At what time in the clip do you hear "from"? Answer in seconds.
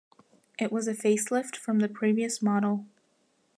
1.55-1.77